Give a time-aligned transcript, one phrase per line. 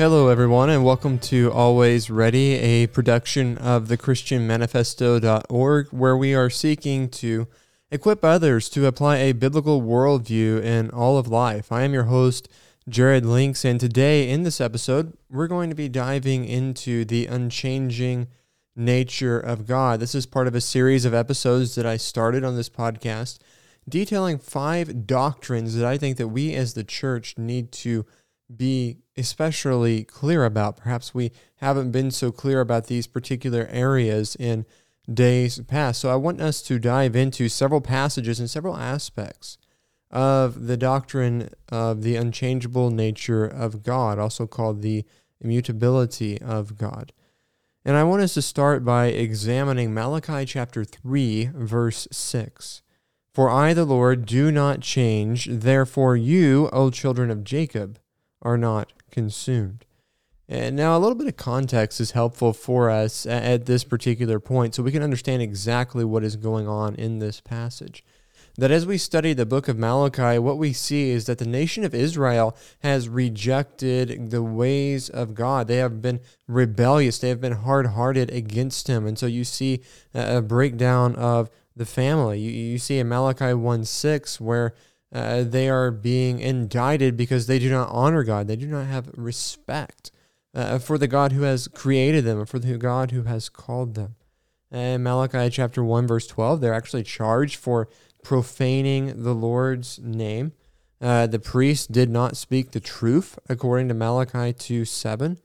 [0.00, 6.48] Hello, everyone, and welcome to Always Ready, a production of the ChristianManifesto.org, where we are
[6.48, 7.46] seeking to
[7.90, 11.70] equip others to apply a biblical worldview in all of life.
[11.70, 12.48] I am your host,
[12.88, 18.28] Jared Links, and today in this episode, we're going to be diving into the unchanging
[18.74, 20.00] nature of God.
[20.00, 23.38] This is part of a series of episodes that I started on this podcast
[23.86, 28.06] detailing five doctrines that I think that we as the church need to
[28.56, 30.76] be especially clear about.
[30.76, 34.66] Perhaps we haven't been so clear about these particular areas in
[35.12, 36.00] days past.
[36.00, 39.58] So I want us to dive into several passages and several aspects
[40.10, 45.04] of the doctrine of the unchangeable nature of God, also called the
[45.40, 47.12] immutability of God.
[47.84, 52.82] And I want us to start by examining Malachi chapter 3, verse 6.
[53.32, 57.98] For I, the Lord, do not change, therefore you, O children of Jacob,
[58.42, 59.84] are not consumed.
[60.48, 64.74] And now, a little bit of context is helpful for us at this particular point
[64.74, 68.04] so we can understand exactly what is going on in this passage.
[68.56, 71.84] That as we study the book of Malachi, what we see is that the nation
[71.84, 75.68] of Israel has rejected the ways of God.
[75.68, 76.18] They have been
[76.48, 79.06] rebellious, they have been hard hearted against Him.
[79.06, 82.40] And so you see a breakdown of the family.
[82.40, 84.74] You, you see in Malachi 1 6, where
[85.12, 88.46] uh, they are being indicted because they do not honor God.
[88.46, 90.12] They do not have respect
[90.54, 94.16] uh, for the God who has created them, for the God who has called them.
[94.70, 97.88] In Malachi chapter 1, verse 12, they're actually charged for
[98.22, 100.52] profaning the Lord's name.
[101.00, 105.38] Uh, the priest did not speak the truth, according to Malachi 2 7.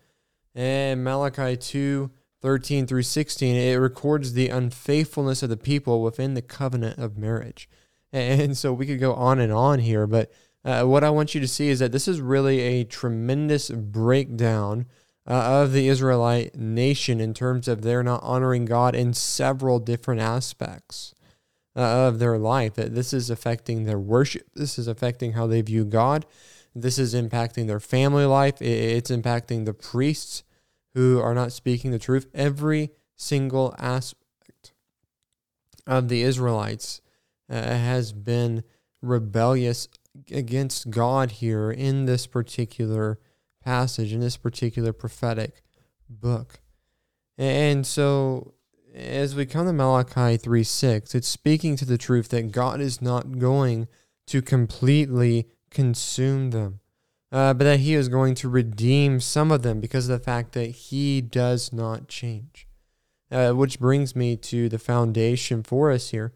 [0.54, 6.42] And Malachi 2 13 through 16, it records the unfaithfulness of the people within the
[6.44, 7.68] covenant of marriage.
[8.16, 10.32] And so we could go on and on here, but
[10.64, 14.86] uh, what I want you to see is that this is really a tremendous breakdown
[15.28, 15.34] uh,
[15.64, 21.14] of the Israelite nation in terms of they're not honoring God in several different aspects
[21.76, 22.76] uh, of their life.
[22.76, 26.26] That this is affecting their worship, this is affecting how they view God,
[26.74, 30.44] this is impacting their family life, it's impacting the priests
[30.94, 32.28] who are not speaking the truth.
[32.34, 34.72] Every single aspect
[35.86, 37.02] of the Israelites
[37.50, 38.64] uh, has been
[39.02, 39.88] rebellious
[40.32, 43.20] against God here in this particular
[43.64, 45.62] passage, in this particular prophetic
[46.10, 46.60] book.
[47.38, 48.54] And so,
[48.94, 53.02] as we come to Malachi 3 6, it's speaking to the truth that God is
[53.02, 53.88] not going
[54.28, 56.80] to completely consume them,
[57.32, 60.54] uh, but that He is going to redeem some of them because of the fact
[60.54, 62.68] that He does not change.
[63.32, 66.32] Uh, which brings me to the foundation for us here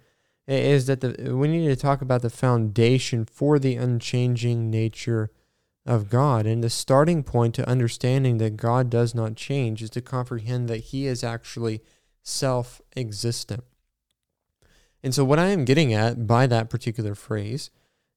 [0.58, 5.30] is that the, we need to talk about the foundation for the unchanging nature
[5.86, 6.46] of God.
[6.46, 10.78] And the starting point to understanding that God does not change is to comprehend that
[10.78, 11.82] He is actually
[12.24, 13.64] self existent.
[15.04, 17.70] And so, what I am getting at by that particular phrase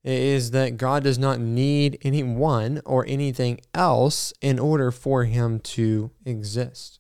[0.03, 6.11] is that God does not need anyone or anything else in order for Him to
[6.25, 6.99] exist.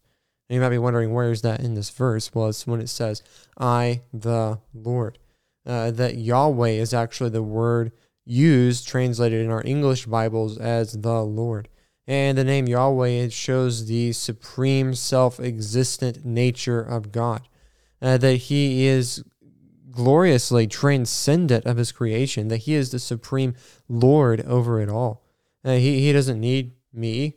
[0.48, 2.34] And you might be wondering, where is that in this verse?
[2.34, 3.22] Well, it's when it says,
[3.58, 5.18] I, the Lord
[5.66, 7.92] uh, that Yahweh is actually the word
[8.24, 11.68] used, translated in our English Bibles as the Lord.
[12.06, 17.48] And the name Yahweh it shows the supreme self existent nature of God,
[18.00, 19.22] uh, that He is
[19.90, 23.54] gloriously transcendent of His creation, that He is the supreme
[23.88, 25.22] Lord over it all.
[25.64, 27.36] Uh, he, he doesn't need me,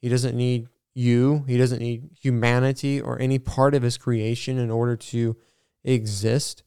[0.00, 4.70] He doesn't need you, He doesn't need humanity or any part of His creation in
[4.70, 5.36] order to
[5.84, 6.62] exist.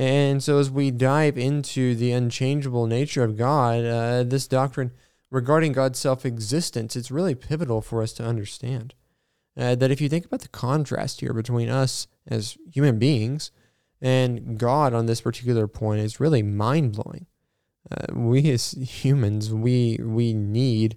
[0.00, 4.92] And so, as we dive into the unchangeable nature of God, uh, this doctrine
[5.30, 8.94] regarding God's self existence, it's really pivotal for us to understand.
[9.58, 13.50] Uh, that if you think about the contrast here between us as human beings
[14.00, 17.26] and God on this particular point, is really mind blowing.
[17.90, 20.96] Uh, we as humans, we we need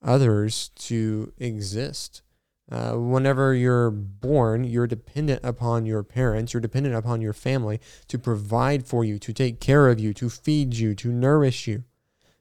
[0.00, 2.22] others to exist.
[2.70, 8.18] Uh, whenever you're born, you're dependent upon your parents, you're dependent upon your family to
[8.18, 11.84] provide for you, to take care of you, to feed you, to nourish you.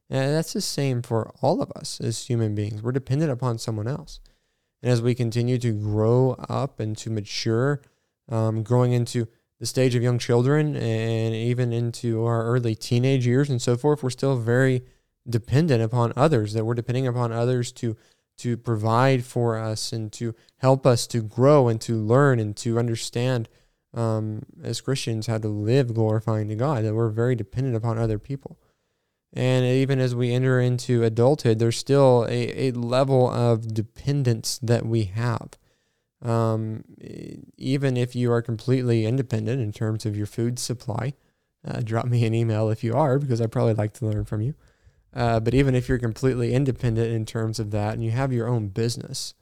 [0.10, 2.82] And that's the same for all of us as human beings.
[2.82, 4.20] We're dependent upon someone else.
[4.82, 7.82] And as we continue to grow up and to mature,
[8.30, 9.28] um, growing into
[9.60, 14.04] the stage of young children and even into our early teenage years and so forth,
[14.04, 14.84] we're still very
[15.28, 17.98] dependent upon others, that we're depending upon others to
[18.38, 22.80] to provide for us and to help us to grow and to learn and to
[22.80, 23.50] understand
[23.94, 28.20] um, as Christians how to live glorifying to God, that we're very dependent upon other
[28.20, 28.60] people.
[29.34, 34.86] And even as we enter into adulthood, there's still a, a level of dependence that
[34.86, 35.50] we have.
[36.22, 36.84] Um,
[37.58, 41.14] even if you are completely independent in terms of your food supply,
[41.68, 44.42] uh, drop me an email if you are, because I'd probably like to learn from
[44.42, 44.56] you.
[45.18, 48.48] Uh, but even if you're completely independent in terms of that and you have your
[48.48, 49.34] own business,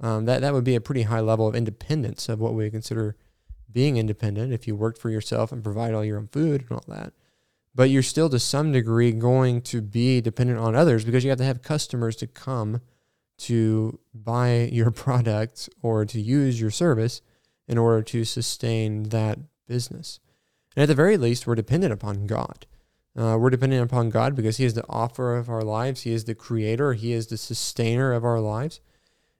[0.00, 3.14] um, that, that would be a pretty high level of independence of what we consider
[3.70, 6.84] being independent if you worked for yourself and provide all your own food and all
[6.88, 7.12] that.
[7.72, 11.38] But you're still to some degree going to be dependent on others because you have
[11.38, 12.80] to have customers to come
[13.38, 17.22] to buy your product or to use your service
[17.68, 19.38] in order to sustain that
[19.68, 20.18] business.
[20.74, 22.66] And at the very least, we're dependent upon God.
[23.16, 26.24] Uh, we're dependent upon God because He is the author of our lives, He is
[26.24, 28.80] the creator, He is the sustainer of our lives.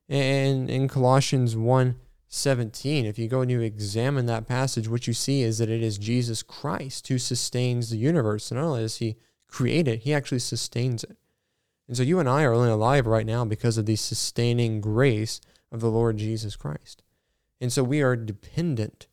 [0.08, 1.96] And in Colossians 1
[2.32, 5.82] 17, if you go and you examine that passage, what you see is that it
[5.82, 8.50] is Jesus Christ who sustains the universe.
[8.50, 9.16] And not only does He
[9.48, 11.16] create it, He actually sustains it.
[11.88, 15.40] And so you and I are only alive right now because of the sustaining grace
[15.72, 17.02] of the Lord Jesus Christ.
[17.60, 19.08] And so we are dependent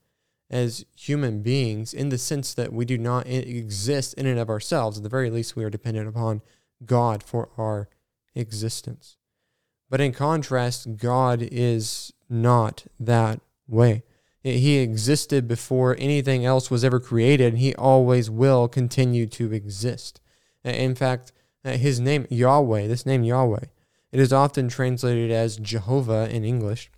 [0.50, 4.98] as human beings in the sense that we do not exist in and of ourselves.
[4.98, 6.42] At the very least, we are dependent upon
[6.86, 7.90] God for our
[8.36, 9.18] existence.
[9.90, 14.04] But in contrast, God is not that way.
[14.44, 20.22] He existed before anything else was ever created, and He always will continue to exist.
[20.64, 21.34] In fact,
[21.66, 23.66] uh, his name, Yahweh, this name Yahweh,
[24.12, 26.90] it is often translated as Jehovah in English.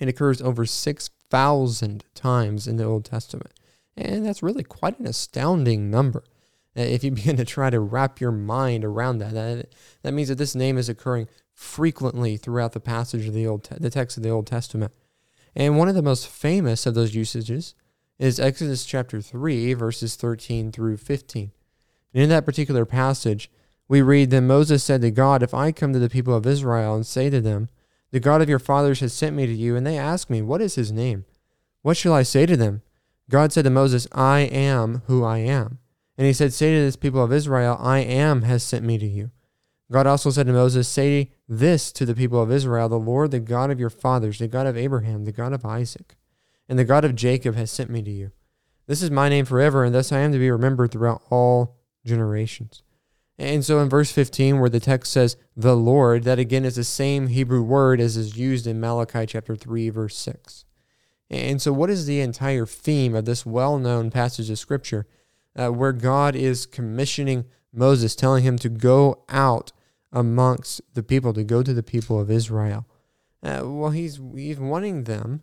[0.00, 0.66] It occurs over
[1.30, 3.50] 6,000 times in the Old Testament.
[3.96, 6.22] And that's really quite an astounding number.
[6.76, 10.28] Uh, if you begin to try to wrap your mind around that, that, that means
[10.28, 14.22] that this name is occurring frequently throughout the passage of the Old, the text of
[14.22, 14.92] the Old Testament.
[15.54, 17.74] And one of the most famous of those usages
[18.18, 21.50] is Exodus chapter 3, verses 13 through 15.
[22.14, 23.50] And in that particular passage,
[23.88, 26.94] we read, that Moses said to God, If I come to the people of Israel
[26.94, 27.68] and say to them,
[28.12, 30.62] The God of your fathers has sent me to you, and they ask me, What
[30.62, 31.24] is his name?
[31.82, 32.82] What shall I say to them?
[33.28, 35.78] God said to Moses, I am who I am.
[36.16, 39.06] And he said, Say to this people of Israel, I am has sent me to
[39.06, 39.30] you.
[39.90, 43.40] God also said to Moses, Say this to the people of Israel The Lord, the
[43.40, 46.16] God of your fathers, the God of Abraham, the God of Isaac,
[46.68, 48.32] and the God of Jacob has sent me to you.
[48.86, 52.82] This is my name forever, and thus I am to be remembered throughout all generations.
[53.38, 56.84] And so in verse 15, where the text says, the Lord, that again is the
[56.84, 60.64] same Hebrew word as is used in Malachi chapter 3, verse 6.
[61.28, 65.06] And so, what is the entire theme of this well known passage of Scripture
[65.56, 69.72] uh, where God is commissioning Moses, telling him to go out
[70.12, 72.86] amongst the people, to go to the people of Israel?
[73.42, 75.42] Uh, well, he's, he's wanting them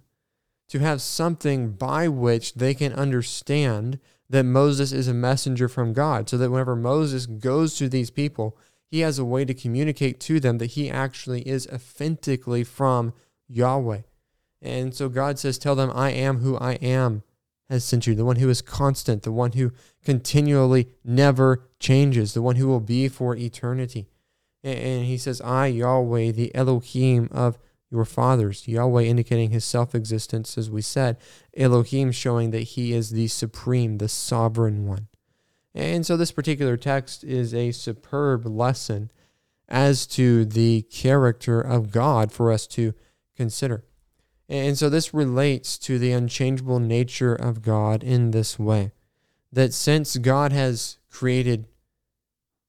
[0.70, 4.00] to have something by which they can understand
[4.34, 8.58] that Moses is a messenger from God, so that whenever Moses goes to these people,
[8.90, 13.14] he has a way to communicate to them that he actually is authentically from
[13.48, 14.02] Yahweh.
[14.60, 17.22] And so God says, Tell them, I am who I am
[17.70, 19.72] has sent you, the one who is constant, the one who
[20.04, 24.08] continually never changes, the one who will be for eternity.
[24.64, 27.60] And he says, I, Yahweh, the Elohim of
[27.94, 28.68] your fathers.
[28.68, 31.18] Yahweh indicating his self existence, as we said.
[31.56, 35.08] Elohim showing that he is the supreme, the sovereign one.
[35.76, 39.12] And so this particular text is a superb lesson
[39.70, 42.94] as to the character of God for us to
[43.36, 43.86] consider.
[44.50, 48.92] And so this relates to the unchangeable nature of God in this way
[49.52, 51.68] that since God has created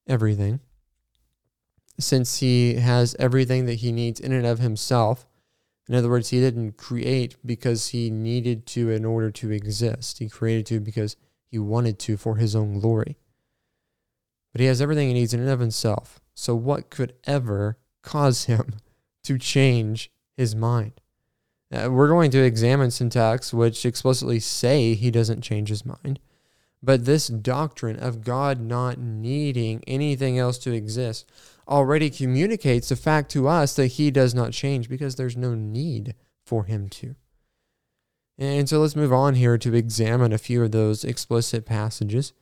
[0.07, 0.59] everything,
[1.99, 5.25] since he has everything that he needs in and of himself.
[5.87, 10.19] In other words, he didn't create because he needed to in order to exist.
[10.19, 13.17] He created to because he wanted to for his own glory.
[14.51, 16.19] But he has everything he needs in and of himself.
[16.33, 18.75] So, what could ever cause him
[19.23, 21.01] to change his mind?
[21.71, 26.19] Uh, we're going to examine texts which explicitly say he doesn't change his mind.
[26.81, 31.25] But this doctrine of God not needing anything else to exist
[31.67, 36.15] already communicates the fact to us that he does not change because there's no need
[36.45, 37.15] for him to.
[38.37, 42.33] And so let's move on here to examine a few of those explicit passages.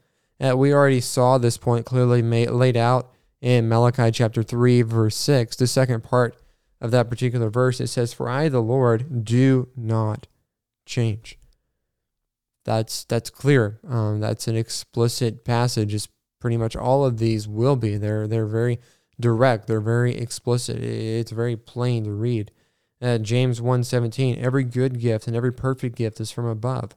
[0.43, 3.11] Uh, we already saw this point clearly made, laid out
[3.41, 5.55] in Malachi chapter 3, verse 6.
[5.55, 6.35] The second part
[6.81, 10.27] of that particular verse, it says, For I, the Lord, do not
[10.85, 11.37] change.
[12.65, 13.79] That's that's clear.
[13.87, 15.93] Um, that's an explicit passage.
[15.93, 16.07] It's
[16.39, 17.97] pretty much all of these will be.
[17.97, 18.79] They're they're very
[19.19, 19.67] direct.
[19.67, 20.81] They're very explicit.
[20.81, 22.51] It's very plain to read.
[23.01, 26.95] Uh, James 1:17 Every good gift and every perfect gift is from above,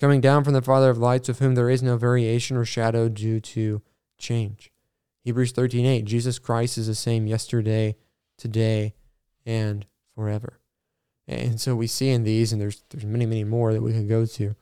[0.00, 3.08] coming down from the Father of lights, with whom there is no variation or shadow
[3.08, 3.82] due to
[4.18, 4.70] change.
[5.24, 7.96] Hebrews 13:8 Jesus Christ is the same yesterday,
[8.36, 8.94] today,
[9.44, 9.84] and
[10.14, 10.60] forever.
[11.26, 14.06] And so we see in these, and there's there's many, many more that we can
[14.06, 14.54] go to,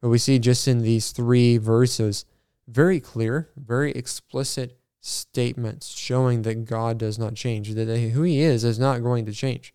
[0.00, 2.26] but we see just in these three verses,
[2.68, 8.64] very clear, very explicit statements showing that God does not change, that who He is
[8.64, 9.74] is not going to change.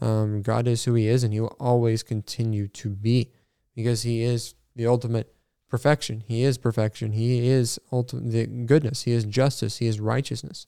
[0.00, 3.30] Um, God is who He is, and He will always continue to be
[3.74, 5.34] because He is the ultimate
[5.68, 6.24] perfection.
[6.26, 7.12] He is perfection.
[7.12, 9.02] He is ultimate goodness.
[9.02, 9.78] He is justice.
[9.78, 10.66] He is righteousness.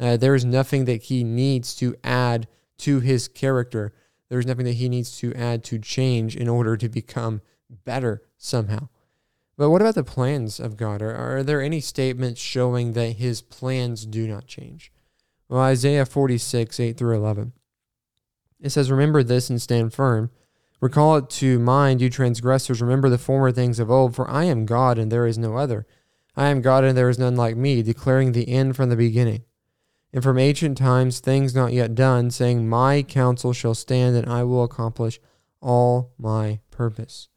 [0.00, 2.48] Uh, there is nothing that He needs to add
[2.78, 3.92] to His character.
[4.28, 7.42] There is nothing that He needs to add to change in order to become
[7.84, 8.88] better somehow.
[9.56, 11.00] But what about the plans of God?
[11.00, 14.92] Are, are there any statements showing that his plans do not change?
[15.48, 17.52] Well, Isaiah 46, 8 through 11.
[18.60, 20.30] It says, Remember this and stand firm.
[20.80, 22.82] Recall it to mind, you transgressors.
[22.82, 25.86] Remember the former things of old, for I am God and there is no other.
[26.36, 29.44] I am God and there is none like me, declaring the end from the beginning.
[30.12, 34.44] And from ancient times, things not yet done, saying, My counsel shall stand and I
[34.44, 35.18] will accomplish
[35.62, 37.28] all my purpose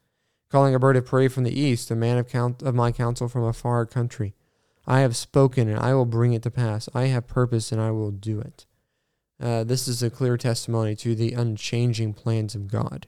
[0.51, 3.27] calling a bird of prey from the east, a man of, count, of my counsel
[3.27, 4.33] from a far country.
[4.87, 6.89] I have spoken, and I will bring it to pass.
[6.93, 8.65] I have purpose, and I will do it.
[9.41, 13.07] Uh, this is a clear testimony to the unchanging plans of God.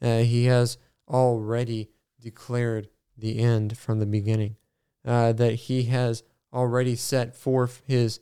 [0.00, 4.56] Uh, he has already declared the end from the beginning,
[5.04, 8.20] uh, that he has already set forth his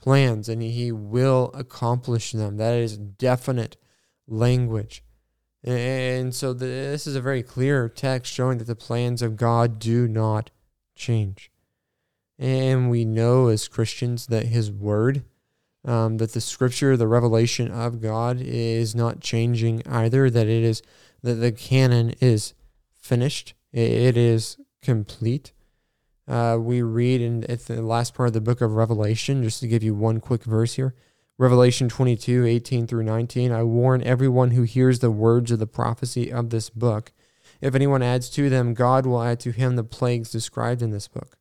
[0.00, 2.58] plans and he will accomplish them.
[2.58, 3.76] That is definite
[4.28, 5.02] language.
[5.64, 10.06] And so this is a very clear text showing that the plans of God do
[10.06, 10.50] not
[10.94, 11.50] change.
[12.38, 15.24] And we know as Christians that His Word,
[15.84, 20.28] um, that the Scripture, the revelation of God, is not changing either.
[20.28, 20.82] That it is
[21.22, 22.52] that the canon is
[22.92, 23.54] finished.
[23.72, 25.52] It is complete.
[26.28, 29.66] Uh, we read in at the last part of the book of Revelation, just to
[29.66, 30.94] give you one quick verse here.
[31.36, 33.50] Revelation 22, 18 through 19.
[33.50, 37.12] I warn everyone who hears the words of the prophecy of this book.
[37.60, 41.08] If anyone adds to them, God will add to him the plagues described in this
[41.08, 41.36] book.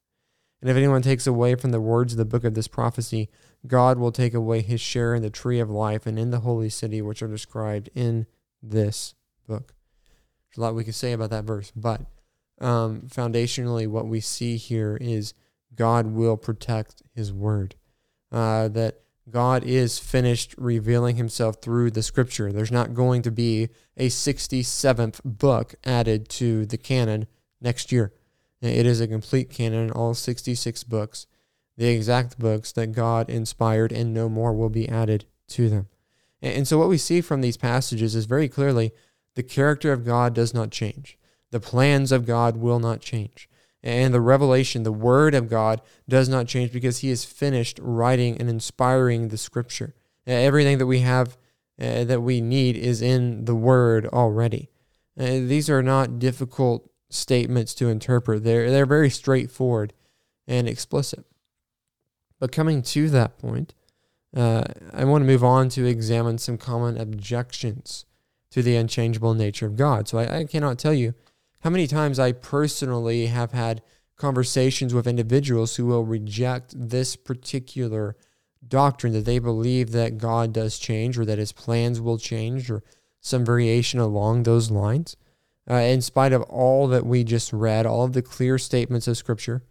[0.62, 3.30] And if anyone takes away from the words of the book of this prophecy,
[3.68, 6.70] God will take away his share in the tree of life and in the holy
[6.70, 8.26] city, which are described in
[8.62, 9.14] this
[9.48, 9.76] book.
[10.50, 12.02] There's a lot we could say about that verse, but
[12.62, 15.34] um, foundationally, what we see here is
[15.76, 17.76] God will protect his word.
[18.32, 22.52] Uh, that God is finished revealing himself through the scripture.
[22.52, 27.28] There's not going to be a 67th book added to the canon
[27.62, 28.14] next year.
[28.62, 31.28] It is a complete canon, all 66 books,
[31.78, 35.88] the exact books that God inspired, and no more will be added to them.
[36.42, 38.92] And so, what we see from these passages is very clearly
[39.36, 41.18] the character of God does not change,
[41.52, 43.50] the plans of God will not change.
[43.84, 48.38] And the revelation, the word of God, does not change because he is finished writing
[48.40, 49.94] and inspiring the scripture.
[50.26, 51.38] Everything that we have
[51.82, 54.70] uh, that we need is in the word already.
[55.20, 58.44] Uh, these are not difficult statements to interpret.
[58.44, 59.94] They're they're very straightforward
[60.48, 61.26] and explicit.
[62.40, 63.74] But coming to that point,
[64.36, 64.64] uh,
[64.94, 68.06] I want to move on to examine some common objections
[68.52, 70.08] to the unchangeable nature of God.
[70.08, 71.14] So I, I cannot tell you
[71.64, 73.82] how many times I personally have had
[74.18, 78.18] conversations with individuals who will reject this particular
[78.68, 82.84] doctrine that they believe that God does change or that his plans will change or
[83.22, 85.16] some variation along those lines.
[85.70, 89.16] Uh, in spite of all that we just read, all of the clear statements of
[89.18, 89.64] Scripture,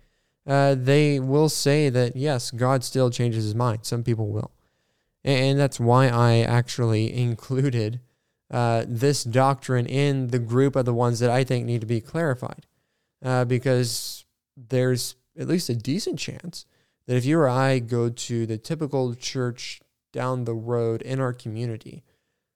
[0.46, 3.80] uh, they will say that yes, God still changes his mind.
[3.82, 4.50] Some people will.
[5.24, 8.00] And that's why I actually included
[8.52, 12.00] uh, this doctrine in the group of the ones that I think need to be
[12.00, 12.66] clarified.
[13.24, 14.24] Uh, because
[14.56, 16.66] there's at least a decent chance
[17.06, 19.80] that if you or I go to the typical church
[20.12, 22.02] down the road in our community,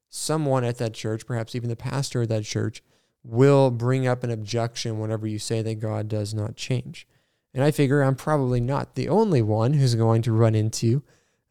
[0.09, 2.83] someone at that church, perhaps even the pastor of that church,
[3.23, 7.07] will bring up an objection whenever you say that God does not change.
[7.53, 11.01] And I figure I'm probably not the only one who's going to run into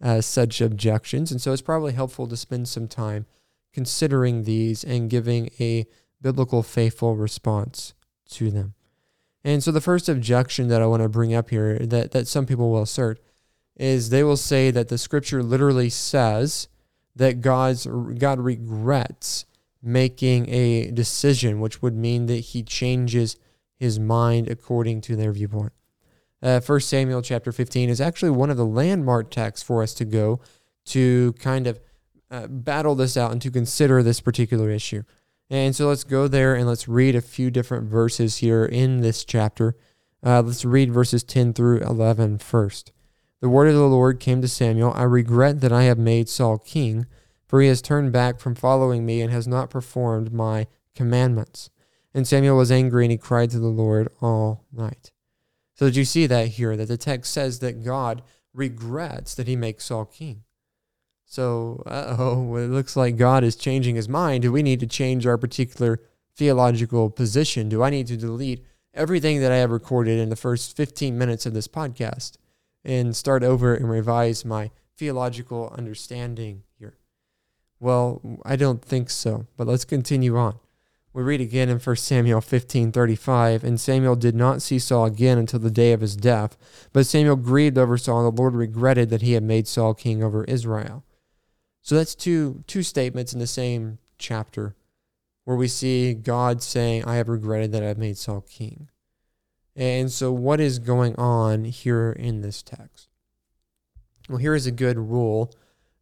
[0.00, 1.32] uh, such objections.
[1.32, 3.26] And so it's probably helpful to spend some time
[3.76, 5.84] considering these and giving a
[6.22, 7.92] biblical faithful response
[8.26, 8.72] to them.
[9.44, 12.46] And so the first objection that I want to bring up here that, that some
[12.46, 13.20] people will assert
[13.76, 16.68] is they will say that the scripture literally says
[17.16, 19.44] that God's God regrets
[19.82, 23.36] making a decision, which would mean that he changes
[23.78, 25.74] his mind according to their viewpoint.
[26.42, 30.06] Uh, 1 Samuel chapter 15 is actually one of the landmark texts for us to
[30.06, 30.40] go
[30.86, 31.78] to kind of
[32.30, 35.02] uh, battle this out and to consider this particular issue.
[35.48, 39.24] And so let's go there and let's read a few different verses here in this
[39.24, 39.76] chapter.
[40.24, 42.92] Uh, let's read verses 10 through 11 first.
[43.40, 46.58] The word of the Lord came to Samuel I regret that I have made Saul
[46.58, 47.06] king,
[47.46, 51.70] for he has turned back from following me and has not performed my commandments.
[52.12, 55.12] And Samuel was angry and he cried to the Lord all night.
[55.74, 56.76] So did you see that here?
[56.76, 58.22] That the text says that God
[58.54, 60.42] regrets that he makes Saul king.
[61.26, 64.42] So, oh, it looks like God is changing his mind.
[64.42, 66.00] Do we need to change our particular
[66.34, 67.68] theological position?
[67.68, 68.64] Do I need to delete
[68.94, 72.36] everything that I have recorded in the first 15 minutes of this podcast
[72.84, 76.96] and start over and revise my theological understanding here?
[77.80, 80.58] Well, I don't think so, but let's continue on.
[81.12, 85.60] We read again in 1 Samuel 15:35, and Samuel did not see Saul again until
[85.60, 86.58] the day of his death,
[86.92, 90.22] but Samuel grieved over Saul, and the Lord regretted that he had made Saul king
[90.22, 91.04] over Israel.
[91.86, 94.74] So that's two two statements in the same chapter
[95.44, 98.88] where we see God saying, "I have regretted that I've made Saul king."
[99.76, 103.06] And so what is going on here in this text?
[104.28, 105.52] Well, here is a good rule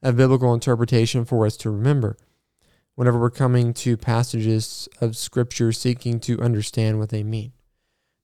[0.00, 2.16] of biblical interpretation for us to remember
[2.94, 7.52] whenever we're coming to passages of Scripture seeking to understand what they mean.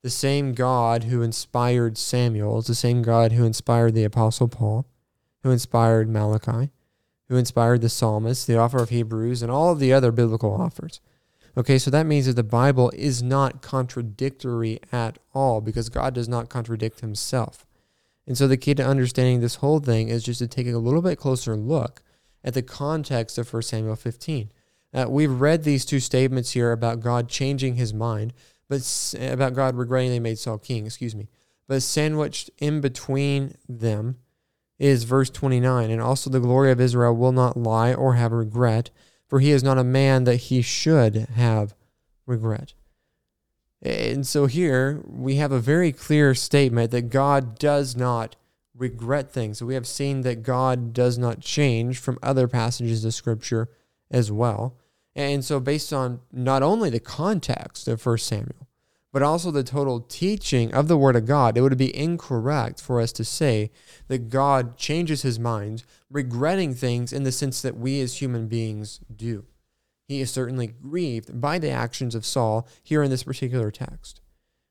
[0.03, 4.87] The same God who inspired Samuel is the same God who inspired the Apostle Paul,
[5.43, 6.71] who inspired Malachi,
[7.31, 11.01] who inspired the psalmist, the author of Hebrews, and all of the other biblical authors.
[11.57, 16.29] Okay, so that means that the Bible is not contradictory at all because God does
[16.29, 17.65] not contradict himself.
[18.27, 21.03] And so the key to understanding this whole thing is just to take a little
[21.03, 22.03] bit closer look
[22.43, 24.51] at the context of 1 Samuel 15.
[24.93, 28.33] Uh, we've read these two statements here about God changing his mind,
[28.69, 31.29] but about God regretting they made Saul king, excuse me.
[31.69, 34.17] But sandwiched in between them
[34.81, 35.91] is verse 29.
[35.91, 38.91] And also the glory of Israel will not lie or have regret,
[39.29, 41.75] for he is not a man that he should have
[42.27, 42.73] regret.
[43.83, 48.37] And so here we have a very clear statement that God does not
[48.75, 49.59] regret things.
[49.59, 53.69] So we have seen that God does not change from other passages of Scripture
[54.11, 54.77] as well.
[55.15, 58.69] And so, based on not only the context of 1 Samuel,
[59.13, 63.01] but also the total teaching of the Word of God, it would be incorrect for
[63.01, 63.71] us to say
[64.09, 69.01] that God changes his mind, regretting things in the sense that we as human beings
[69.15, 69.45] do.
[70.09, 74.21] He is certainly grieved by the actions of Saul here in this particular text.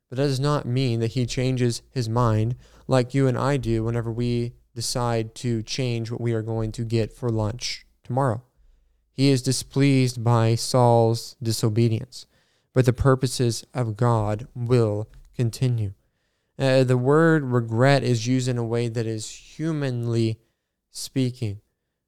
[0.10, 2.56] But that does not mean that he changes his mind
[2.88, 6.84] like you and I do whenever we decide to change what we are going to
[6.84, 8.42] get for lunch tomorrow.
[9.12, 12.26] He is displeased by Saul's disobedience,
[12.80, 15.96] but the purposes of God will continue.
[16.58, 20.40] Uh, the word regret is used in a way that is humanly
[20.90, 21.60] speaking.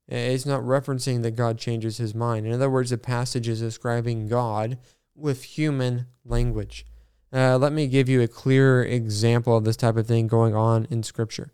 [0.10, 2.48] Uh, it's not referencing that God changes his mind.
[2.48, 4.78] In other words, the passage is describing God
[5.14, 6.86] with human language.
[7.34, 10.88] Uh, let me give you a clear example of this type of thing going on
[10.90, 11.52] in Scripture.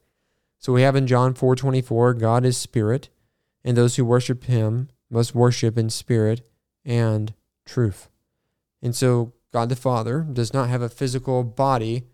[0.60, 3.10] So we have in John 4:24, God is spirit,
[3.64, 6.48] and those who worship him must worship in spirit
[6.86, 7.34] and
[7.66, 8.10] truth.
[8.88, 12.06] And so God the Father does not have a physical body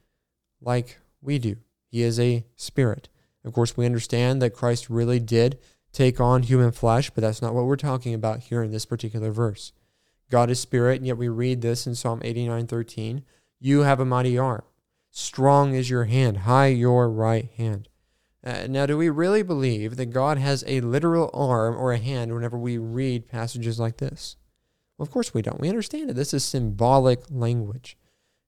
[0.59, 1.57] like we do.
[1.91, 3.09] He is a spirit.
[3.45, 5.59] Of course, we understand that Christ really did
[5.91, 9.29] take on human flesh, but that's not what we're talking about here in this particular
[9.29, 9.71] verse.
[10.31, 13.21] God is spirit, and yet we read this in Psalm 89:13.
[13.59, 14.63] You have a mighty arm.
[15.11, 17.87] Strong is your hand, high your right hand.
[18.43, 22.33] Uh, now, do we really believe that God has a literal arm or a hand
[22.33, 24.37] whenever we read passages like this?
[24.97, 25.59] Well, of course we don't.
[25.59, 26.15] We understand it.
[26.15, 27.97] this is symbolic language,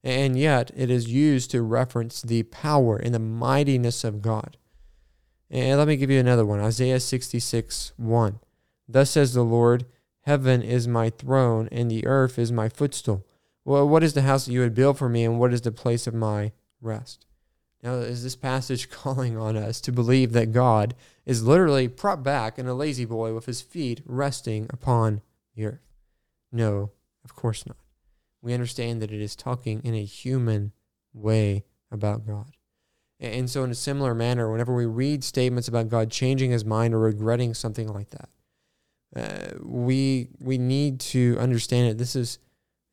[0.03, 4.57] and yet it is used to reference the power and the mightiness of God.
[5.49, 8.39] And let me give you another one Isaiah 66 1.
[8.87, 9.85] Thus says the Lord,
[10.21, 13.25] Heaven is my throne, and the earth is my footstool.
[13.63, 15.71] Well, what is the house that you would build for me, and what is the
[15.71, 17.25] place of my rest?
[17.83, 22.57] Now, is this passage calling on us to believe that God is literally propped back
[22.57, 25.21] in a lazy boy with his feet resting upon
[25.55, 25.84] the earth?
[26.55, 26.91] No,
[27.25, 27.75] of course not.
[28.41, 30.71] We understand that it is talking in a human
[31.13, 32.55] way about God.
[33.19, 36.93] And so, in a similar manner, whenever we read statements about God changing his mind
[36.93, 38.29] or regretting something like that,
[39.15, 41.97] uh, we we need to understand it.
[41.97, 42.39] This is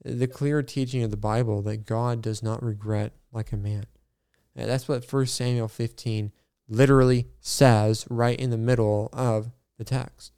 [0.04, 3.84] the clear teaching of the Bible that God does not regret like a man.
[4.56, 6.32] That's what 1 Samuel 15
[6.68, 10.32] literally says right in the middle of the text.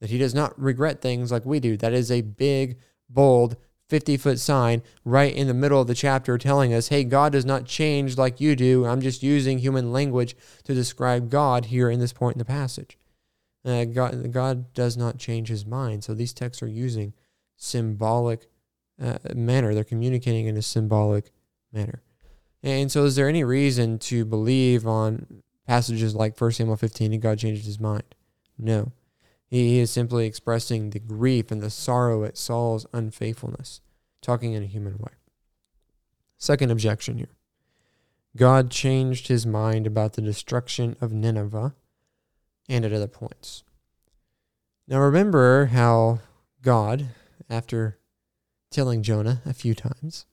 [0.00, 1.76] That he does not regret things like we do.
[1.76, 3.56] That is a big, bold,
[3.88, 7.44] 50 foot sign right in the middle of the chapter telling us, hey, God does
[7.44, 8.86] not change like you do.
[8.86, 12.98] I'm just using human language to describe God here in this point in the passage.
[13.64, 16.04] Uh, God, God does not change his mind.
[16.04, 17.12] So these texts are using
[17.56, 18.46] symbolic
[19.02, 19.74] uh, manner.
[19.74, 21.30] They're communicating in a symbolic
[21.72, 22.02] manner.
[22.62, 27.22] And so, is there any reason to believe on passages like 1 Samuel 15 and
[27.22, 28.02] God changed his mind.
[28.58, 28.90] No.
[29.50, 33.80] He is simply expressing the grief and the sorrow at Saul's unfaithfulness,
[34.22, 35.12] talking in a human way.
[36.38, 37.34] Second objection here
[38.36, 41.74] God changed his mind about the destruction of Nineveh
[42.68, 43.64] and at other points.
[44.86, 46.20] Now remember how
[46.62, 47.08] God,
[47.48, 47.98] after
[48.70, 50.26] telling Jonah a few times,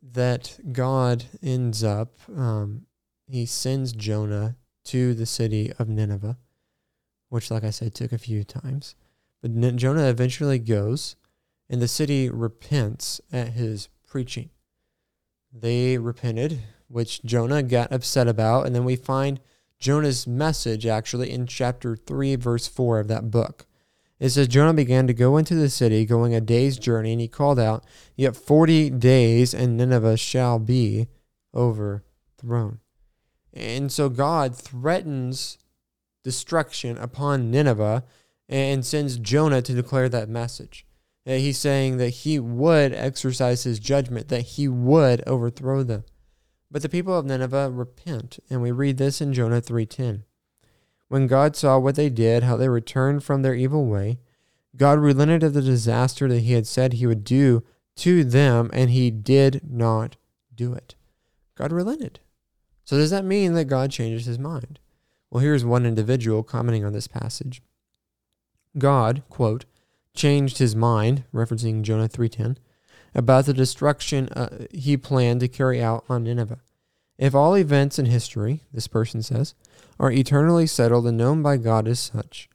[0.00, 2.86] that God ends up, um,
[3.26, 6.38] he sends Jonah to the city of Nineveh,
[7.32, 8.94] which, like I said, took a few times.
[9.40, 11.16] But Jonah eventually goes,
[11.70, 14.50] and the city repents at his preaching.
[15.50, 19.40] They repented, which Jonah got upset about, and then we find
[19.78, 23.64] Jonah's message actually in chapter 3, verse 4 of that book.
[24.20, 27.28] It says, Jonah began to go into the city, going a day's journey, and he
[27.28, 31.08] called out, Yet forty days, and Nineveh shall be
[31.54, 32.80] overthrown.
[33.54, 35.58] And so God threatens
[36.22, 38.04] destruction upon Nineveh
[38.48, 40.86] and sends Jonah to declare that message.
[41.24, 46.04] He's saying that he would exercise his judgment, that he would overthrow them.
[46.70, 50.24] But the people of Nineveh repent, and we read this in Jonah 3:10.
[51.08, 54.18] When God saw what they did, how they returned from their evil way,
[54.74, 57.62] God relented of the disaster that he had said he would do
[57.96, 60.16] to them, and he did not
[60.54, 60.94] do it.
[61.54, 62.20] God relented.
[62.84, 64.80] So, does that mean that God changes his mind?
[65.32, 67.62] Well, here's one individual commenting on this passage.
[68.76, 69.64] God, quote,
[70.12, 72.58] changed his mind, referencing Jonah 3:10,
[73.14, 76.60] about the destruction uh, he planned to carry out on Nineveh.
[77.16, 79.54] If all events in history, this person says,
[79.98, 82.50] are eternally settled and known by God as such.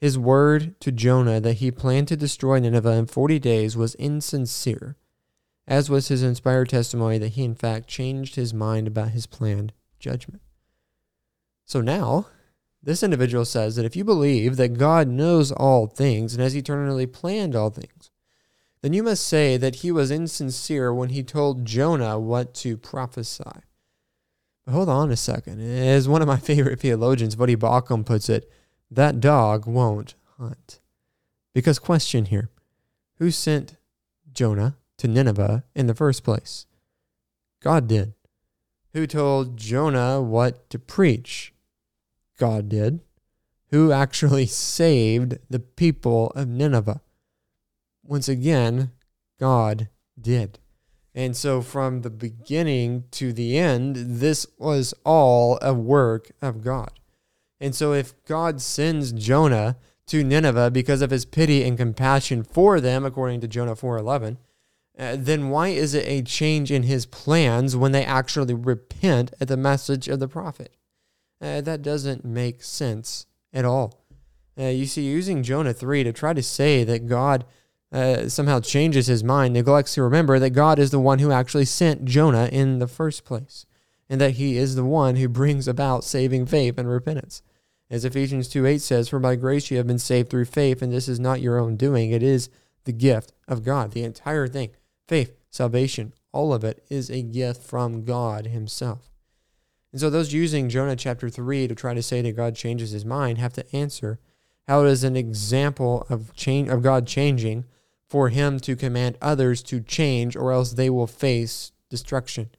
[0.00, 4.96] His word to Jonah that he planned to destroy Nineveh in 40 days was insincere,
[5.66, 9.74] as was his inspired testimony that he in fact changed his mind about his planned
[9.98, 10.40] judgment.
[11.64, 12.26] So now,
[12.82, 17.06] this individual says that if you believe that God knows all things and has eternally
[17.06, 18.10] planned all things,
[18.82, 23.44] then you must say that he was insincere when he told Jonah what to prophesy.
[24.64, 25.60] But hold on a second.
[25.60, 28.50] As one of my favorite theologians, Voddie Baucham, puts it,
[28.90, 30.80] that dog won't hunt.
[31.54, 32.50] Because, question here
[33.18, 33.76] who sent
[34.32, 36.66] Jonah to Nineveh in the first place?
[37.60, 38.14] God did.
[38.92, 41.51] Who told Jonah what to preach?
[42.42, 42.98] God did.
[43.70, 47.00] Who actually saved the people of Nineveh?
[48.02, 48.90] Once again,
[49.38, 49.88] God
[50.20, 50.58] did.
[51.14, 56.98] And so from the beginning to the end, this was all a work of God.
[57.60, 59.76] And so if God sends Jonah
[60.08, 64.38] to Nineveh because of his pity and compassion for them, according to Jonah 4:11,
[64.98, 69.46] uh, then why is it a change in his plans when they actually repent at
[69.46, 70.74] the message of the prophet?
[71.42, 74.04] Uh, that doesn't make sense at all.
[74.58, 77.44] Uh, you see, using Jonah 3 to try to say that God
[77.90, 81.64] uh, somehow changes his mind, neglects to remember that God is the one who actually
[81.64, 83.66] sent Jonah in the first place,
[84.08, 87.42] and that he is the one who brings about saving faith and repentance.
[87.90, 90.92] As Ephesians 2 8 says, For by grace you have been saved through faith, and
[90.92, 92.48] this is not your own doing, it is
[92.84, 93.92] the gift of God.
[93.92, 94.70] The entire thing,
[95.08, 99.11] faith, salvation, all of it is a gift from God Himself.
[99.92, 103.04] And so those using Jonah chapter 3 to try to say that God changes his
[103.04, 104.18] mind have to answer
[104.66, 107.64] how it is an example of change of God changing
[108.08, 112.50] for him to command others to change, or else they will face destruction.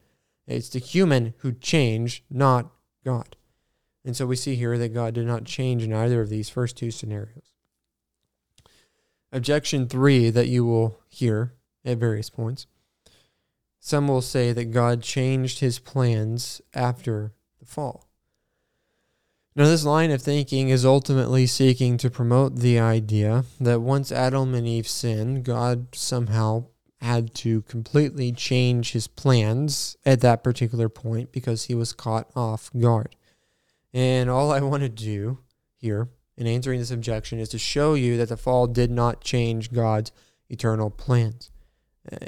[0.47, 2.71] It's the human who change, not
[3.05, 3.35] God.
[4.03, 6.75] And so we see here that God did not change in either of these first
[6.75, 7.53] two scenarios.
[9.31, 11.53] Objection three that you will hear
[11.85, 12.67] at various points.
[13.85, 18.07] Some will say that God changed his plans after the fall.
[19.57, 24.55] Now, this line of thinking is ultimately seeking to promote the idea that once Adam
[24.55, 26.67] and Eve sinned, God somehow
[27.01, 32.71] had to completely change his plans at that particular point because he was caught off
[32.79, 33.17] guard.
[33.93, 35.39] And all I want to do
[35.75, 39.73] here in answering this objection is to show you that the fall did not change
[39.73, 40.13] God's
[40.49, 41.51] eternal plans.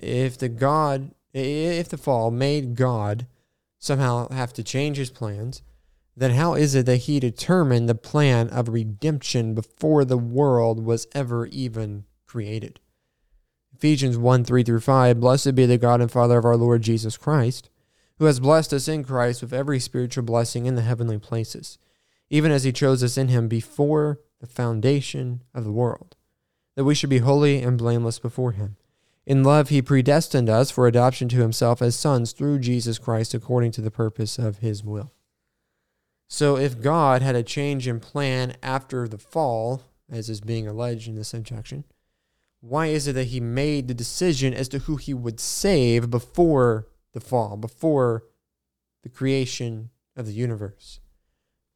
[0.04, 1.12] If the God
[1.44, 3.28] if the fall made God
[3.78, 5.62] somehow have to change his plans,
[6.16, 11.08] then how is it that he determined the plan of redemption before the world was
[11.14, 12.80] ever even created?
[13.76, 17.18] Ephesians 1 3 through 5 Blessed be the God and Father of our Lord Jesus
[17.18, 17.70] Christ,
[18.18, 21.78] who has blessed us in Christ with every spiritual blessing in the heavenly places,
[22.30, 26.16] even as he chose us in him before the foundation of the world,
[26.76, 28.78] that we should be holy and blameless before him.
[29.26, 33.72] In love, he predestined us for adoption to himself as sons through Jesus Christ according
[33.72, 35.12] to the purpose of his will.
[36.28, 41.08] So if God had a change in plan after the fall, as is being alleged
[41.08, 41.86] in this objection,
[42.62, 46.88] why is it that he made the decision as to who he would save before
[47.14, 48.24] the fall, before
[49.04, 51.00] the creation of the universe?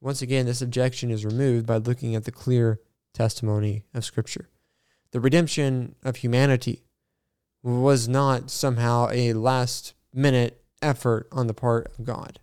[0.01, 2.79] Once again, this objection is removed by looking at the clear
[3.13, 4.49] testimony of Scripture.
[5.11, 6.83] The redemption of humanity
[7.63, 12.39] was not somehow a last minute effort on the part of God.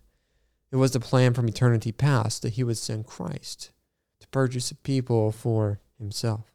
[0.71, 3.71] It was the plan from eternity past that he would send Christ
[4.19, 6.51] to purchase a people for himself.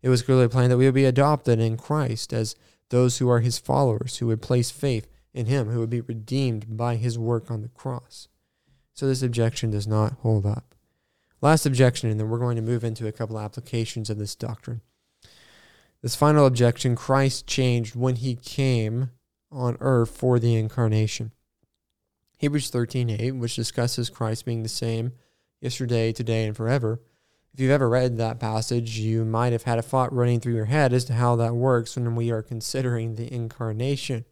[0.00, 2.54] It was clearly planned that we would be adopted in Christ as
[2.90, 6.76] those who are his followers, who would place faith in him, who would be redeemed
[6.76, 8.28] by his work on the cross.
[8.94, 10.74] So this objection does not hold up.
[11.40, 14.80] Last objection, and then we're going to move into a couple applications of this doctrine.
[16.00, 19.10] This final objection Christ changed when he came
[19.50, 21.32] on earth for the incarnation.
[22.38, 25.12] Hebrews 13:8, which discusses Christ being the same
[25.60, 27.00] yesterday, today, and forever.
[27.52, 30.66] If you've ever read that passage, you might have had a thought running through your
[30.66, 34.24] head as to how that works when we are considering the incarnation.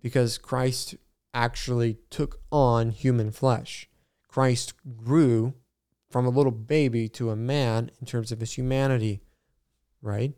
[0.00, 0.94] Because Christ
[1.34, 3.90] actually took on human flesh.
[4.28, 5.54] Christ grew
[6.08, 9.20] from a little baby to a man in terms of his humanity,
[10.00, 10.32] right?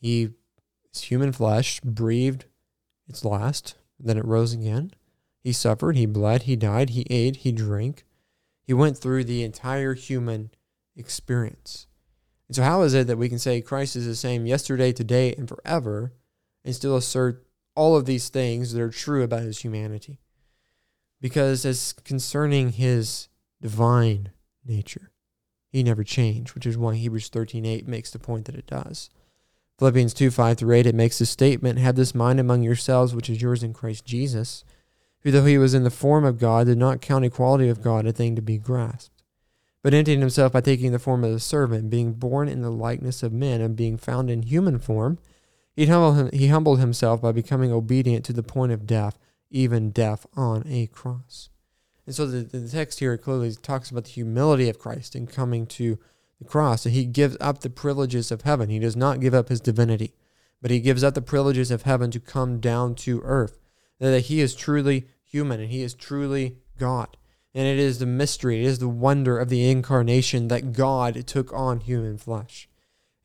[0.00, 0.30] He,
[0.92, 2.46] his human flesh, breathed
[3.08, 4.92] its last, then it rose again.
[5.42, 8.04] He suffered, he bled, he died, he ate, he drank.
[8.62, 10.50] He went through the entire human
[10.96, 11.86] experience.
[12.48, 15.34] And so, how is it that we can say Christ is the same yesterday, today,
[15.34, 16.12] and forever,
[16.64, 20.20] and still assert all of these things that are true about his humanity?
[21.20, 23.28] Because, as concerning his
[23.60, 24.30] divine
[24.64, 25.12] nature,
[25.68, 29.10] he never changed, which is why Hebrews 13:8 makes the point that it does.
[29.78, 33.28] Philippians 2 5 through 8, it makes the statement, Have this mind among yourselves, which
[33.28, 34.64] is yours in Christ Jesus,
[35.20, 38.06] who, though he was in the form of God, did not count equality of God
[38.06, 39.22] a thing to be grasped,
[39.82, 43.22] but emptied himself by taking the form of a servant, being born in the likeness
[43.22, 45.18] of men, and being found in human form.
[45.74, 49.18] He humbled, he humbled himself by becoming obedient to the point of death,
[49.50, 51.50] even death on a cross.
[52.06, 55.66] And so the, the text here clearly talks about the humility of Christ in coming
[55.66, 55.98] to
[56.38, 56.86] the cross.
[56.86, 58.68] And he gives up the privileges of heaven.
[58.68, 60.14] He does not give up his divinity,
[60.60, 63.58] but he gives up the privileges of heaven to come down to earth.
[63.98, 67.16] That he is truly human and he is truly God.
[67.54, 71.52] And it is the mystery, it is the wonder of the incarnation that God took
[71.54, 72.68] on human flesh.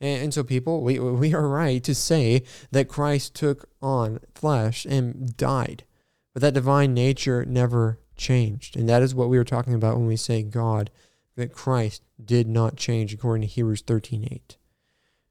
[0.00, 5.36] And, so, people, we, we are right to say that Christ took on flesh and
[5.36, 5.84] died.
[6.32, 8.76] But that divine nature never changed.
[8.76, 10.90] And that is what we were talking about when we say God
[11.36, 14.56] that Christ did not change according to Hebrews 13:8.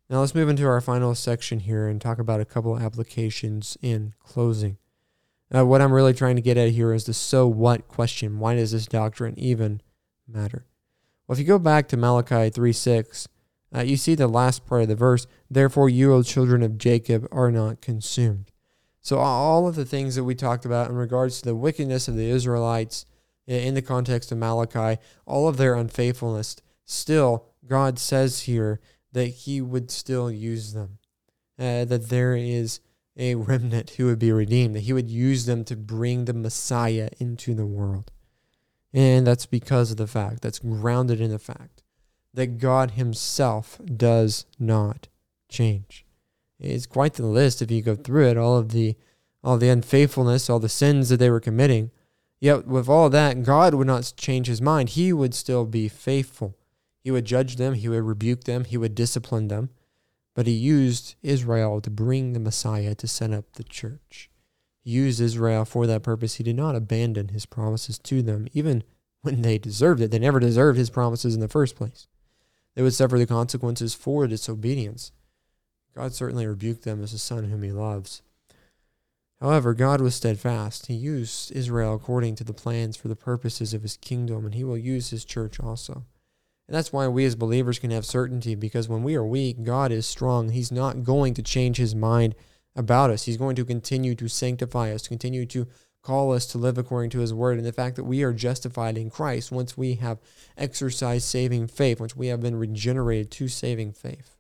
[0.10, 4.14] Now let's move into our final section here and talk about a couple applications in
[4.20, 4.78] closing.
[5.54, 8.40] Uh, what I'm really trying to get at here is the so what question.
[8.40, 9.82] Why does this doctrine even
[10.28, 10.66] matter?
[11.28, 13.28] Well, if you go back to Malachi 3:6,
[13.74, 17.28] uh, you see the last part of the verse, therefore you, O children of Jacob,
[17.32, 18.52] are not consumed.
[19.02, 22.16] So all of the things that we talked about in regards to the wickedness of
[22.16, 23.06] the Israelites
[23.48, 28.80] in the context of Malachi, all of their unfaithfulness, still, God says here
[29.12, 31.00] that He would still use them,
[31.60, 32.80] uh, that there is
[33.18, 37.10] a remnant who would be redeemed, that He would use them to bring the Messiah
[37.20, 38.12] into the world.
[38.94, 41.82] And that's because of the fact, that's grounded in the fact
[42.34, 45.08] that God Himself does not
[45.50, 46.06] change.
[46.60, 48.96] It's quite the list if you go through it, all of the
[49.44, 51.90] all the unfaithfulness, all the sins that they were committing.
[52.42, 54.90] Yet, with all that, God would not change his mind.
[54.90, 56.58] He would still be faithful.
[57.04, 59.70] He would judge them, he would rebuke them, he would discipline them.
[60.34, 64.30] But he used Israel to bring the Messiah to set up the church.
[64.84, 66.36] He used Israel for that purpose.
[66.36, 68.84] He did not abandon his promises to them, even
[69.22, 70.10] when they deserved it.
[70.10, 72.08] They never deserved his promises in the first place.
[72.76, 75.12] They would suffer the consequences for disobedience.
[75.96, 78.22] God certainly rebuked them as a son whom he loves.
[79.42, 80.86] However, God was steadfast.
[80.86, 84.64] He used Israel according to the plans for the purposes of his kingdom, and he
[84.64, 86.06] will use his church also.
[86.68, 89.92] And that's why we as believers can have certainty, because when we are weak, God
[89.92, 90.50] is strong.
[90.50, 92.36] He's not going to change his mind
[92.76, 93.24] about us.
[93.24, 95.68] He's going to continue to sanctify us, to continue to
[96.04, 97.58] call us to live according to his word.
[97.58, 100.20] And the fact that we are justified in Christ once we have
[100.56, 104.38] exercised saving faith, once we have been regenerated to saving faith,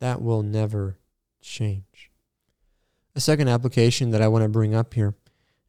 [0.00, 0.98] that will never
[1.42, 2.07] change.
[3.18, 5.16] A second application that I want to bring up here.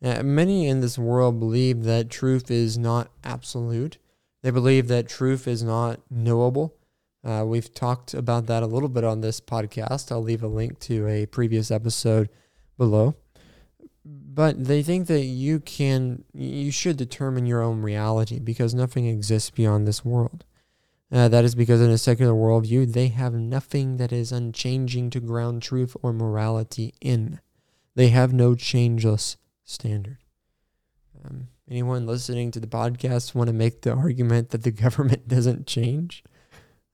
[0.03, 3.97] Uh, many in this world believe that truth is not absolute.
[4.43, 6.75] They believe that truth is not knowable.
[7.23, 10.11] Uh, we've talked about that a little bit on this podcast.
[10.11, 12.29] I'll leave a link to a previous episode
[12.77, 13.15] below.
[14.05, 19.07] But but they think that you can, you should determine your own reality because nothing
[19.07, 20.45] exists beyond this world.
[21.11, 25.19] Uh, that is because in a secular worldview, they have nothing that is unchanging to
[25.19, 27.39] ground truth or morality in.
[27.95, 30.19] They have no changeless standard.
[31.25, 35.65] Um, anyone listening to the podcast want to make the argument that the government doesn't
[35.65, 36.23] change?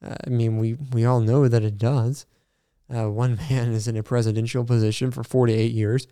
[0.03, 2.25] Uh, I mean, we, we all know that it does.
[2.93, 6.07] Uh, one man is in a presidential position for 48 years,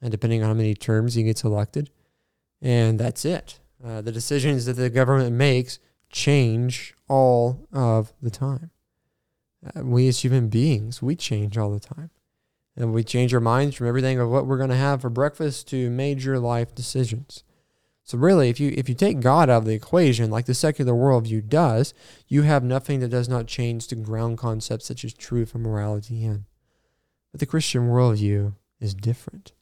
[0.00, 1.90] and depending on how many terms he gets elected,
[2.62, 3.60] and that's it.
[3.84, 5.78] Uh, the decisions that the government makes
[6.10, 8.70] change all of the time.
[9.64, 12.10] Uh, we as human beings, we change all the time.
[12.76, 15.68] And we change our minds from everything of what we're going to have for breakfast
[15.68, 17.44] to major life decisions.
[18.02, 20.92] So really, if you if you take God out of the equation, like the secular
[20.92, 21.94] worldview does,
[22.28, 26.22] you have nothing that does not change the ground concepts such as truth and morality
[26.22, 26.44] in.
[27.32, 29.52] But the Christian worldview is different.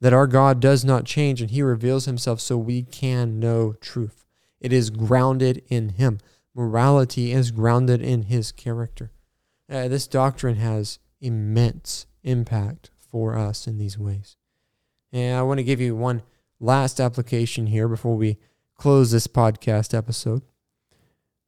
[0.00, 4.24] That our God does not change and he reveals himself so we can know truth.
[4.58, 6.18] It is grounded in him.
[6.54, 9.10] Morality is grounded in his character.
[9.70, 14.36] Uh, this doctrine has immense impact for us in these ways.
[15.12, 16.22] And I want to give you one
[16.60, 18.38] last application here before we
[18.76, 20.42] close this podcast episode.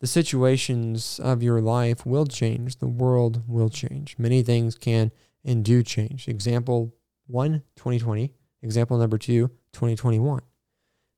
[0.00, 4.16] The situations of your life will change, the world will change.
[4.18, 5.12] Many things can
[5.44, 6.28] and do change.
[6.28, 6.94] Example
[7.26, 8.32] one, 2020.
[8.62, 10.42] Example number two, 2021.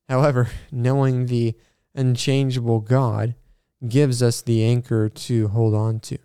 [0.08, 1.54] However, knowing the
[1.94, 3.34] unchangeable God
[3.86, 6.18] gives us the anchor to hold on to.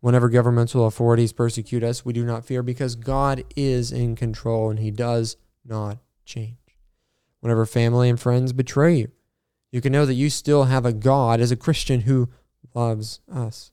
[0.00, 4.78] Whenever governmental authorities persecute us, we do not fear because God is in control and
[4.78, 6.56] he does not change.
[7.40, 9.12] Whenever family and friends betray you,
[9.70, 12.28] you can know that you still have a God as a Christian who
[12.74, 13.70] loves us.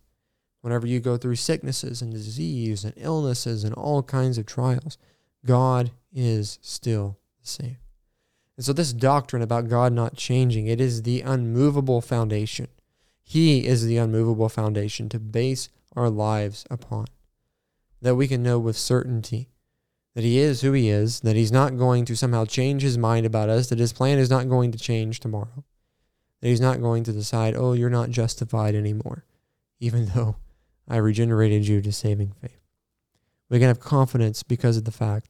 [0.61, 4.97] Whenever you go through sicknesses and disease and illnesses and all kinds of trials,
[5.45, 7.77] God is still the same.
[8.57, 12.67] And so this doctrine about God not changing, it is the unmovable foundation.
[13.29, 17.05] He is the unmovable foundation to base our lives upon.
[18.01, 19.49] That we can know with certainty
[20.15, 23.27] that He is who He is, that He's not going to somehow change His mind
[23.27, 25.63] about us, that His plan is not going to change tomorrow,
[26.41, 29.25] that He's not going to decide, oh, you're not justified anymore,
[29.79, 30.37] even though
[30.87, 32.59] I regenerated you to saving faith.
[33.47, 35.29] We can have confidence because of the fact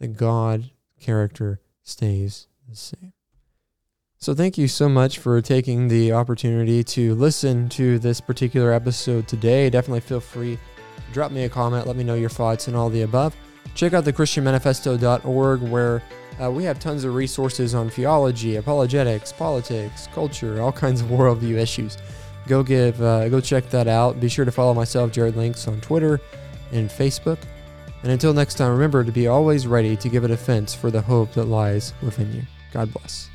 [0.00, 3.14] that God character stays the same.
[4.20, 9.28] So, thank you so much for taking the opportunity to listen to this particular episode
[9.28, 9.70] today.
[9.70, 12.90] Definitely feel free to drop me a comment, let me know your thoughts and all
[12.90, 13.36] the above.
[13.76, 16.02] Check out the ChristianManifesto.org where
[16.42, 21.54] uh, we have tons of resources on theology, apologetics, politics, culture, all kinds of worldview
[21.54, 21.96] issues.
[22.48, 24.18] Go give, uh, go check that out.
[24.18, 26.20] Be sure to follow myself, Jared Links, on Twitter
[26.72, 27.38] and Facebook.
[28.02, 31.02] And until next time, remember to be always ready to give a defense for the
[31.02, 32.42] hope that lies within you.
[32.72, 33.30] God bless.